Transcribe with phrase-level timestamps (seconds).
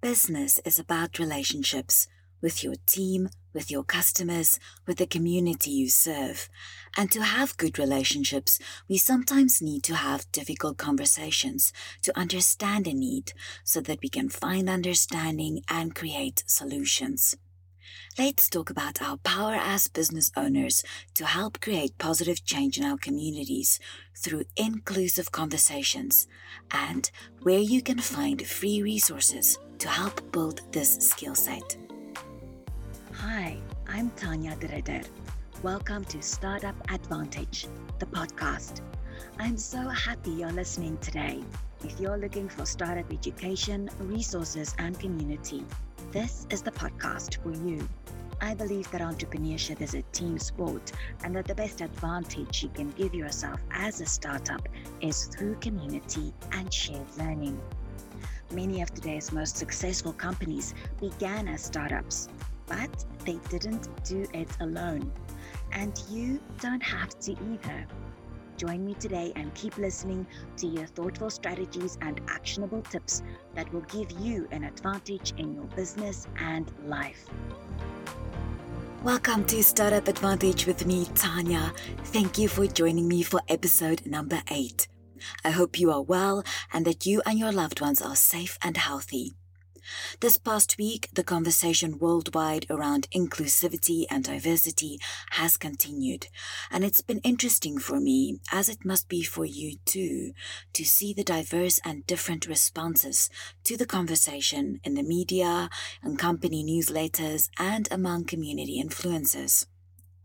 [0.00, 2.06] Business is about relationships
[2.40, 6.48] with your team, with your customers, with the community you serve.
[6.96, 11.72] And to have good relationships, we sometimes need to have difficult conversations
[12.02, 13.32] to understand a need
[13.64, 17.36] so that we can find understanding and create solutions.
[18.16, 20.84] Let's talk about our power as business owners
[21.14, 23.80] to help create positive change in our communities
[24.16, 26.28] through inclusive conversations
[26.70, 27.10] and
[27.42, 31.76] where you can find free resources to help build this skill set.
[33.12, 33.58] Hi,
[33.88, 35.02] I'm Tania De Ridder.
[35.62, 37.68] Welcome to Startup Advantage,
[38.00, 38.80] the podcast.
[39.38, 41.44] I'm so happy you're listening today.
[41.84, 45.64] If you're looking for startup education, resources, and community,
[46.10, 47.88] this is the podcast for you.
[48.40, 50.90] I believe that entrepreneurship is a team sport
[51.22, 54.68] and that the best advantage you can give yourself as a startup
[55.00, 57.60] is through community and shared learning.
[58.50, 62.30] Many of today's most successful companies began as startups,
[62.66, 65.12] but they didn't do it alone.
[65.72, 67.86] And you don't have to either.
[68.56, 70.26] Join me today and keep listening
[70.56, 73.22] to your thoughtful strategies and actionable tips
[73.54, 77.26] that will give you an advantage in your business and life.
[79.04, 81.74] Welcome to Startup Advantage with me, Tania.
[82.04, 84.88] Thank you for joining me for episode number eight.
[85.44, 88.76] I hope you are well and that you and your loved ones are safe and
[88.76, 89.34] healthy.
[90.20, 94.98] This past week, the conversation worldwide around inclusivity and diversity
[95.30, 96.28] has continued,
[96.70, 100.32] and it's been interesting for me, as it must be for you too,
[100.74, 103.30] to see the diverse and different responses
[103.64, 105.70] to the conversation in the media
[106.02, 109.66] and company newsletters and among community influencers.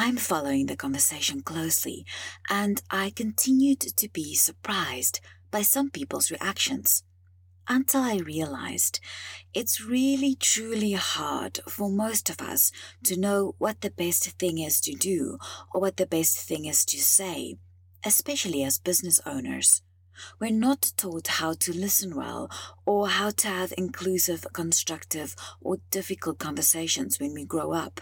[0.00, 2.06] I'm following the conversation closely,
[2.48, 5.18] and I continued to be surprised
[5.50, 7.02] by some people's reactions
[7.66, 9.00] until I realized
[9.54, 12.70] it's really truly hard for most of us
[13.06, 15.36] to know what the best thing is to do
[15.74, 17.56] or what the best thing is to say,
[18.06, 19.82] especially as business owners.
[20.40, 22.50] We're not taught how to listen well
[22.86, 28.00] or how to have inclusive, constructive, or difficult conversations when we grow up.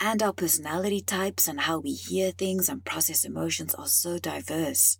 [0.00, 4.98] And our personality types and how we hear things and process emotions are so diverse.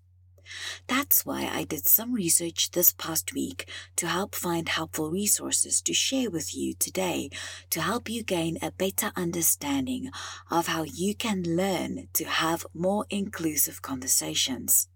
[0.86, 5.94] That's why I did some research this past week to help find helpful resources to
[5.94, 7.30] share with you today
[7.70, 10.10] to help you gain a better understanding
[10.50, 14.88] of how you can learn to have more inclusive conversations.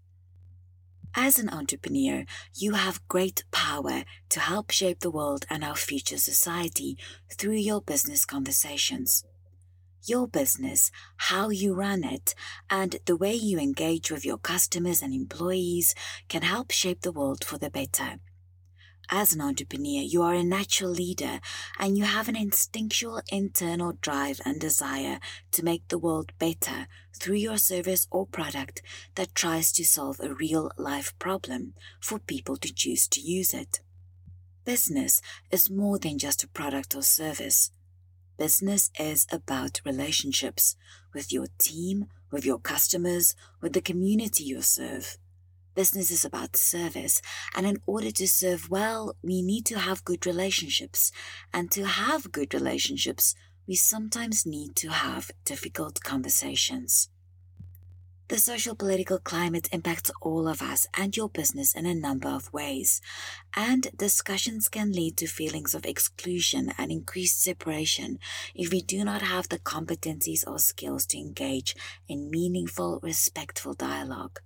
[1.15, 2.25] As an entrepreneur,
[2.55, 6.97] you have great power to help shape the world and our future society
[7.31, 9.23] through your business conversations
[10.05, 12.33] your business, how you run it,
[12.69, 15.93] and the way you engage with your customers and employees
[16.27, 18.19] can help shape the world for the better.
[19.11, 21.39] As an entrepreneur, you are a natural leader
[21.79, 25.19] and you have an instinctual internal drive and desire
[25.51, 28.83] to make the world better through your service or product
[29.15, 33.79] that tries to solve a real life problem for people to choose to use it.
[34.63, 37.71] Business is more than just a product or service.
[38.37, 40.75] Business is about relationships
[41.15, 45.17] with your team, with your customers, with the community you serve.
[45.79, 47.21] Business is about service,
[47.55, 51.09] and in order to serve well, we need to have good relationships.
[51.53, 53.33] And to have good relationships,
[53.65, 57.07] we sometimes need to have difficult conversations.
[58.29, 62.53] The social political climate impacts all of us and your business in a number of
[62.53, 63.01] ways,
[63.55, 68.19] and discussions can lead to feelings of exclusion and increased separation
[68.53, 71.75] if we do not have the competencies or skills to engage
[72.07, 74.37] in meaningful, respectful dialogue.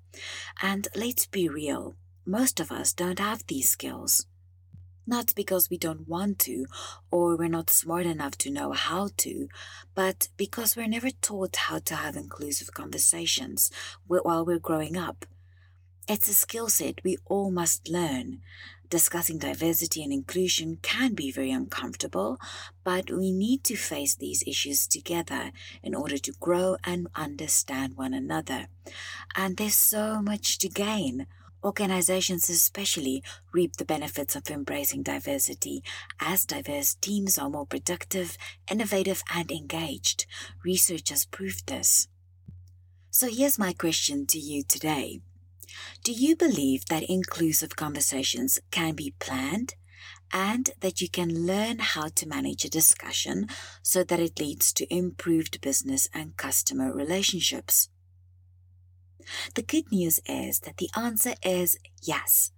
[0.61, 4.25] And let's be real, most of us don't have these skills.
[5.05, 6.65] Not because we don't want to
[7.11, 9.49] or we're not smart enough to know how to,
[9.95, 13.69] but because we're never taught how to have inclusive conversations
[14.07, 15.25] while we're growing up.
[16.07, 18.41] It's a skill set we all must learn.
[18.89, 22.39] Discussing diversity and inclusion can be very uncomfortable,
[22.83, 25.51] but we need to face these issues together
[25.81, 28.67] in order to grow and understand one another.
[29.35, 31.25] And there's so much to gain
[31.63, 33.23] Organizations, especially,
[33.53, 35.81] reap the benefits of embracing diversity
[36.19, 38.37] as diverse teams are more productive,
[38.69, 40.25] innovative, and engaged.
[40.65, 42.07] Research has proved this.
[43.11, 45.21] So here's my question to you today
[46.03, 49.75] Do you believe that inclusive conversations can be planned?
[50.35, 53.47] and that you can learn how to manage a discussion
[53.83, 57.89] so that it leads to improved business and customer relationships.
[59.55, 62.51] The good news is that the answer is yes.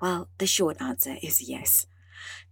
[0.00, 1.86] Well, the short answer is yes.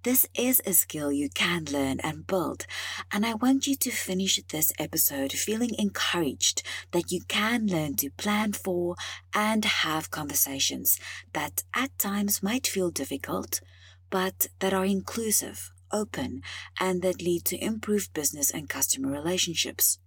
[0.02, 2.66] This is a skill you can learn and build,
[3.10, 8.10] and I want you to finish this episode feeling encouraged that you can learn to
[8.10, 8.94] plan for
[9.34, 11.00] and have conversations
[11.32, 13.60] that at times might feel difficult,
[14.08, 16.42] but that are inclusive, open,
[16.78, 19.98] and that lead to improved business and customer relationships.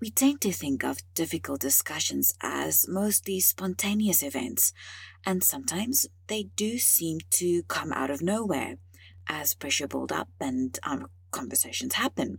[0.00, 4.72] We tend to think of difficult discussions as mostly spontaneous events,
[5.24, 8.76] and sometimes they do seem to come out of nowhere
[9.28, 12.38] as pressure builds up and um, conversations happen.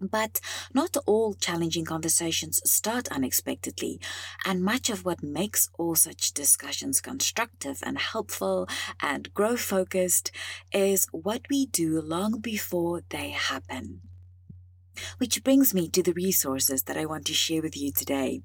[0.00, 0.40] But
[0.72, 4.00] not all challenging conversations start unexpectedly,
[4.46, 8.66] and much of what makes all such discussions constructive and helpful
[9.02, 10.30] and growth focused
[10.72, 14.00] is what we do long before they happen.
[15.18, 18.42] Which brings me to the resources that I want to share with you today.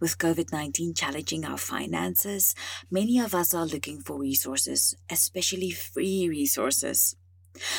[0.00, 2.54] With COVID 19 challenging our finances,
[2.90, 7.16] many of us are looking for resources, especially free resources.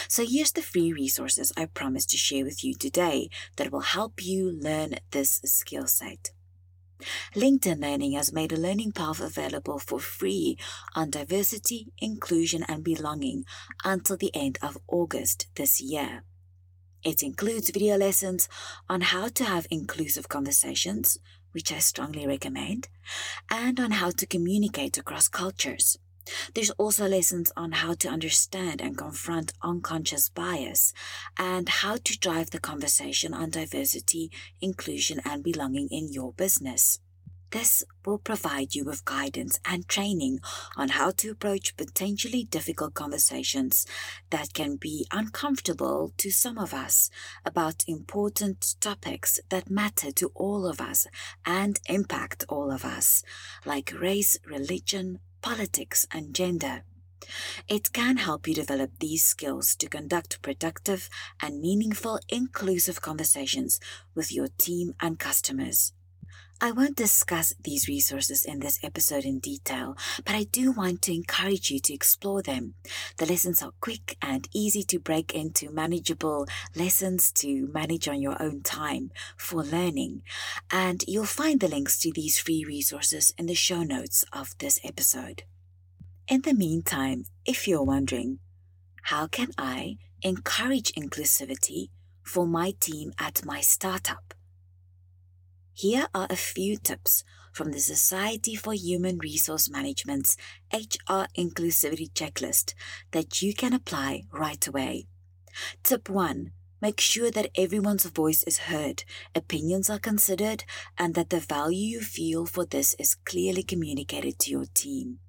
[0.07, 4.25] So here's the free resources I promised to share with you today that will help
[4.25, 6.31] you learn this skill set.
[7.35, 10.57] LinkedIn Learning has made a learning path available for free
[10.95, 13.45] on diversity, inclusion, and belonging
[13.83, 16.23] until the end of August this year.
[17.07, 18.49] It includes video lessons
[18.89, 21.17] on how to have inclusive conversations,
[21.53, 22.89] which I strongly recommend,
[23.49, 25.97] and on how to communicate across cultures.
[26.53, 30.93] There's also lessons on how to understand and confront unconscious bias
[31.37, 34.29] and how to drive the conversation on diversity,
[34.59, 36.99] inclusion, and belonging in your business.
[37.51, 40.39] This will provide you with guidance and training
[40.75, 43.85] on how to approach potentially difficult conversations
[44.31, 47.09] that can be uncomfortable to some of us
[47.45, 51.07] about important topics that matter to all of us
[51.45, 53.23] and impact all of us,
[53.65, 56.83] like race, religion, politics, and gender.
[57.67, 61.09] It can help you develop these skills to conduct productive
[61.41, 63.79] and meaningful inclusive conversations
[64.15, 65.93] with your team and customers.
[66.59, 69.95] I won't discuss these resources in this episode in detail,
[70.25, 72.73] but I do want to encourage you to explore them.
[73.17, 78.41] The lessons are quick and easy to break into manageable lessons to manage on your
[78.41, 80.23] own time for learning,
[80.71, 84.79] and you'll find the links to these free resources in the show notes of this
[84.83, 85.43] episode.
[86.27, 88.39] In the meantime, if you're wondering,
[89.03, 91.89] how can I encourage inclusivity
[92.23, 94.33] for my team at my startup?
[95.79, 100.35] Here are a few tips from the Society for Human Resource Management's
[100.73, 102.73] HR Inclusivity Checklist
[103.11, 105.05] that you can apply right away.
[105.83, 106.49] Tip 1
[106.81, 109.03] Make sure that everyone's voice is heard,
[109.35, 110.63] opinions are considered,
[110.97, 115.19] and that the value you feel for this is clearly communicated to your team.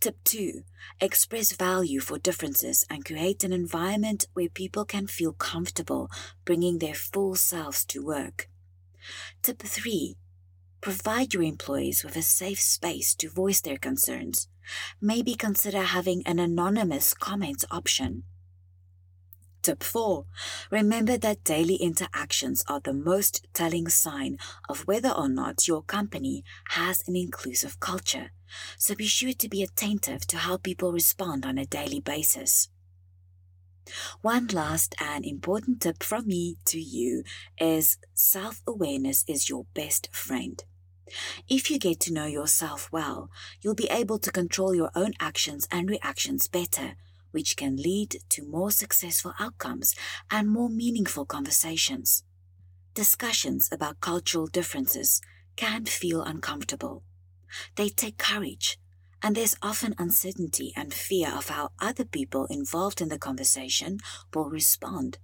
[0.00, 0.62] Tip 2
[0.98, 6.10] Express value for differences and create an environment where people can feel comfortable
[6.46, 8.48] bringing their full selves to work.
[9.42, 10.16] Tip 3.
[10.80, 14.48] Provide your employees with a safe space to voice their concerns.
[15.00, 18.24] Maybe consider having an anonymous comments option.
[19.62, 20.26] Tip 4.
[20.70, 24.36] Remember that daily interactions are the most telling sign
[24.68, 28.32] of whether or not your company has an inclusive culture.
[28.76, 32.68] So be sure to be attentive to how people respond on a daily basis.
[34.22, 37.22] One last and important tip from me to you
[37.58, 40.62] is self awareness is your best friend.
[41.48, 45.68] If you get to know yourself well, you'll be able to control your own actions
[45.70, 46.96] and reactions better,
[47.30, 49.94] which can lead to more successful outcomes
[50.30, 52.24] and more meaningful conversations.
[52.94, 55.20] Discussions about cultural differences
[55.56, 57.02] can feel uncomfortable.
[57.76, 58.78] They take courage
[59.24, 63.98] and there's often uncertainty and fear of how other people involved in the conversation
[64.34, 65.16] will respond,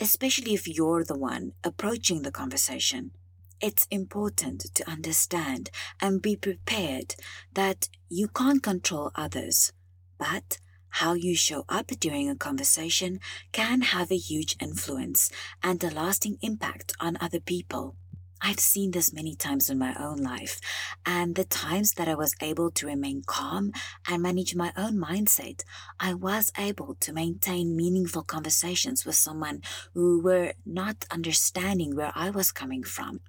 [0.00, 3.12] especially if you're the one approaching the conversation.
[3.60, 5.70] It's important to understand
[6.02, 7.14] and be prepared
[7.52, 9.72] that you can't control others,
[10.18, 10.58] but
[10.88, 13.20] how you show up during a conversation
[13.52, 15.30] can have a huge influence
[15.62, 17.94] and a lasting impact on other people.
[18.40, 20.60] I've seen this many times in my own life,
[21.06, 23.72] and the times that I was able to remain calm
[24.06, 25.62] and manage my own mindset,
[25.98, 29.62] I was able to maintain meaningful conversations with someone
[29.94, 33.20] who were not understanding where I was coming from.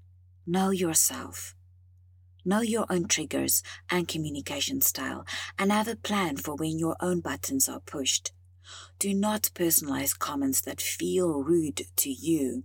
[0.45, 1.55] Know yourself.
[2.43, 5.25] Know your own triggers and communication style,
[5.57, 8.31] and have a plan for when your own buttons are pushed.
[8.99, 12.63] Do not personalize comments that feel rude to you.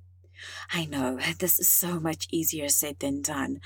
[0.73, 3.61] I know this is so much easier said than done,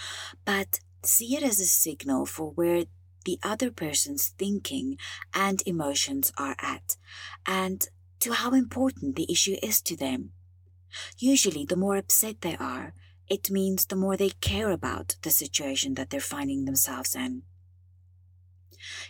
[0.45, 2.85] but see it as a signal for where
[3.25, 4.99] the other person's thinking
[5.33, 6.97] and emotions are at,
[7.47, 7.89] and
[8.21, 10.33] to how important the issue is to them.
[11.19, 12.95] Usually, the more upset they are,
[13.29, 17.43] it means the more they care about the situation that they're finding themselves in.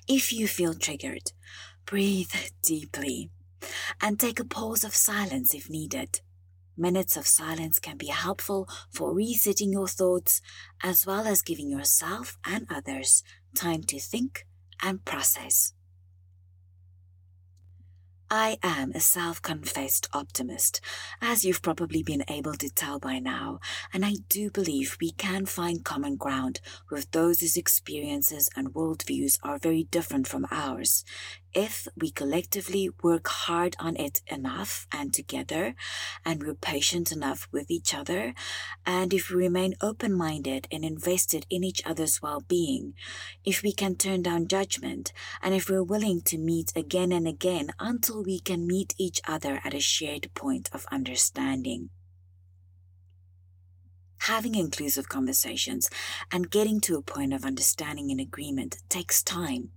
[0.07, 1.33] If you feel triggered,
[1.85, 3.31] breathe deeply
[4.01, 6.21] and take a pause of silence if needed.
[6.77, 10.41] Minutes of silence can be helpful for resetting your thoughts
[10.83, 13.23] as well as giving yourself and others
[13.55, 14.47] time to think
[14.83, 15.73] and process.
[18.31, 20.81] I am a self confessed optimist,
[21.21, 23.61] as you've probably been able to tell by now,
[23.93, 29.39] and I do believe we can find common ground with those whose experiences and worldviews
[29.45, 31.05] are very different from ours,
[31.55, 35.75] if we collectively work hard on it enough and together,
[36.25, 38.35] and we're patient enough with each other,
[38.85, 42.95] and if we remain open minded and invested in each other's well being,
[43.45, 47.71] if we can turn down judgment, and if we're willing to meet again and again
[47.79, 51.91] until we can meet each other at a shared point of understanding.
[54.19, 55.91] Having inclusive conversations
[56.33, 59.71] and getting to a point of understanding and agreement takes time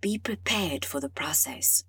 [0.00, 1.84] be prepared for the process.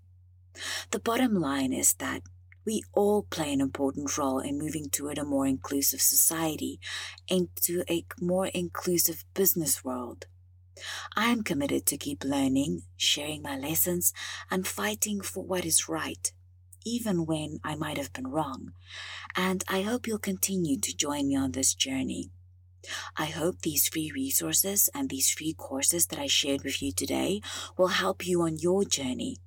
[0.92, 2.22] The bottom line is that
[2.66, 6.80] we all play an important role in moving toward a more inclusive society
[7.30, 10.26] into a more inclusive business world.
[11.16, 14.14] I am committed to keep learning, sharing my lessons,
[14.52, 16.32] and fighting for what is right,
[16.86, 18.74] even when I might have been wrong.
[19.36, 22.32] And I hope you'll continue to join me on this journey.
[23.15, 27.41] I hope these free resources and these free courses that I shared with you today
[27.77, 29.38] will help you on your journey.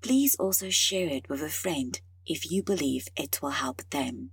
[0.00, 4.30] Please also share it with a friend if you believe it will help them.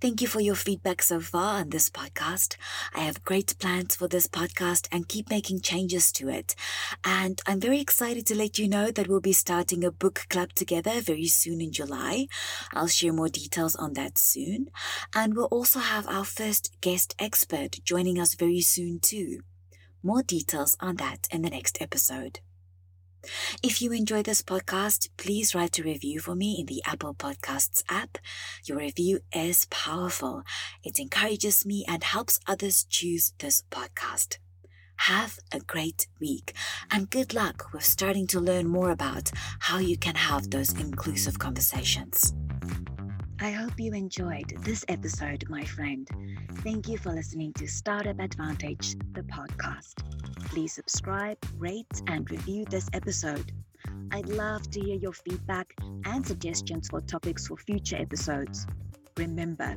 [0.00, 2.56] Thank you for your feedback so far on this podcast.
[2.94, 6.54] I have great plans for this podcast and keep making changes to it.
[7.04, 10.54] And I'm very excited to let you know that we'll be starting a book club
[10.54, 12.28] together very soon in July.
[12.72, 14.68] I'll share more details on that soon.
[15.14, 19.40] And we'll also have our first guest expert joining us very soon too.
[20.02, 22.40] More details on that in the next episode.
[23.62, 27.82] If you enjoy this podcast, please write a review for me in the Apple Podcasts
[27.88, 28.18] app.
[28.64, 30.42] Your review is powerful.
[30.82, 34.38] It encourages me and helps others choose this podcast.
[34.96, 36.54] Have a great week
[36.90, 41.38] and good luck with starting to learn more about how you can have those inclusive
[41.38, 42.34] conversations.
[43.42, 46.06] I hope you enjoyed this episode, my friend.
[46.56, 49.94] Thank you for listening to Startup Advantage, the podcast.
[50.50, 53.50] Please subscribe, rate, and review this episode.
[54.10, 55.72] I'd love to hear your feedback
[56.04, 58.66] and suggestions for topics for future episodes.
[59.16, 59.74] Remember,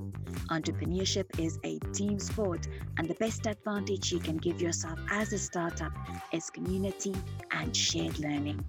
[0.50, 2.68] entrepreneurship is a team sport,
[2.98, 5.94] and the best advantage you can give yourself as a startup
[6.34, 7.16] is community
[7.52, 8.62] and shared learning.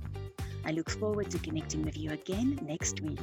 [0.64, 3.18] I look forward to connecting with you again next week.